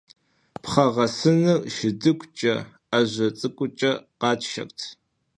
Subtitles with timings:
[0.61, 2.55] Пхъэгъэсыныр шыдыгукӀэ,
[2.89, 4.79] Ӏэжьэ цӀыкӀукӀэ къатшэрт.